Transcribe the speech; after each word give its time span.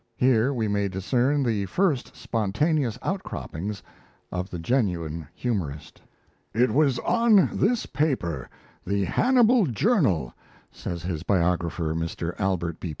Here 0.17 0.51
we 0.51 0.67
may 0.67 0.87
discern 0.87 1.43
the 1.43 1.67
first 1.67 2.15
spontaneous 2.15 2.97
outcroppings 3.03 3.83
of 4.31 4.49
the 4.49 4.57
genuine 4.57 5.27
humorist. 5.35 6.01
"It 6.55 6.71
was 6.73 6.97
on 6.97 7.51
this 7.53 7.85
paper, 7.85 8.49
the 8.83 9.03
'Hannibal 9.05 9.67
Journal'," 9.67 10.33
says 10.71 11.03
his 11.03 11.21
biographer, 11.21 11.93
Mr. 11.93 12.33
Albert 12.39 12.79
B. 12.79 12.89